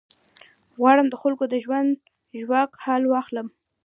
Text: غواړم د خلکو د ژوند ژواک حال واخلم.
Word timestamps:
غواړم 0.79 1.07
د 1.09 1.15
خلکو 1.21 1.43
د 1.49 1.55
ژوند 1.65 1.89
ژواک 2.39 2.71
حال 2.83 3.03
واخلم. 3.07 3.47